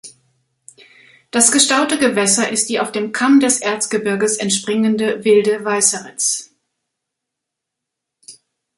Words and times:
Das 1.29 1.51
gestaute 1.51 1.99
Gewässer 1.99 2.49
ist 2.49 2.69
die 2.69 2.79
auf 2.79 2.91
dem 2.91 3.11
Kamm 3.11 3.39
des 3.39 3.59
Erzgebirges 3.61 4.37
entspringende 4.37 5.23
Wilde 5.23 5.63
Weißeritz. 5.63 6.55